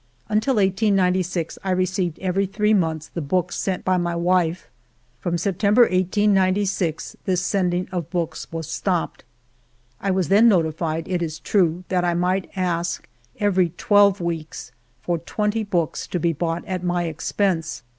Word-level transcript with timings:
Until 0.29 0.55
1896 0.55 1.59
I 1.63 1.69
received 1.69 2.17
every 2.17 2.47
three 2.47 2.73
months 2.73 3.09
the 3.13 3.21
books 3.21 3.55
sent 3.55 3.85
by 3.85 3.97
my 3.97 4.15
wife. 4.15 4.67
From 5.19 5.37
September, 5.37 5.83
1896, 5.83 7.17
this 7.25 7.39
sending 7.41 7.87
of 7.91 8.09
books 8.09 8.51
was 8.51 8.67
stopped. 8.67 9.23
I 9.99 10.09
was 10.09 10.29
then 10.29 10.47
notified, 10.49 11.07
it 11.07 11.21
is 11.21 11.37
true, 11.37 11.83
that 11.89 12.03
I 12.03 12.15
might 12.15 12.49
ask 12.55 13.07
every 13.39 13.69
twelve 13.77 14.19
weeks 14.19 14.71
for 15.03 15.19
twenty 15.19 15.63
books, 15.63 16.07
to 16.07 16.19
be 16.19 16.33
bought 16.33 16.65
at 16.65 16.83
my 16.83 17.03
expense. 17.03 17.83